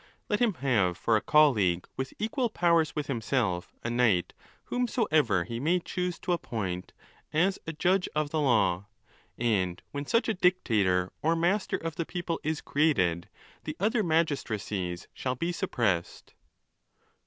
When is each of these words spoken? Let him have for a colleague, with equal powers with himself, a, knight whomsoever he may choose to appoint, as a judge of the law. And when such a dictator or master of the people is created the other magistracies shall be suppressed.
Let 0.29 0.39
him 0.39 0.55
have 0.55 0.97
for 0.97 1.15
a 1.15 1.21
colleague, 1.21 1.87
with 1.95 2.15
equal 2.17 2.49
powers 2.49 2.95
with 2.95 3.05
himself, 3.05 3.75
a, 3.83 3.91
knight 3.91 4.33
whomsoever 4.63 5.43
he 5.43 5.59
may 5.59 5.79
choose 5.79 6.17
to 6.21 6.31
appoint, 6.33 6.91
as 7.31 7.59
a 7.67 7.73
judge 7.73 8.09
of 8.15 8.31
the 8.31 8.39
law. 8.39 8.87
And 9.37 9.79
when 9.91 10.07
such 10.07 10.27
a 10.27 10.33
dictator 10.33 11.11
or 11.21 11.35
master 11.35 11.77
of 11.77 11.97
the 11.97 12.05
people 12.07 12.39
is 12.43 12.61
created 12.61 13.29
the 13.63 13.77
other 13.79 14.01
magistracies 14.01 15.07
shall 15.13 15.35
be 15.35 15.51
suppressed. 15.51 16.33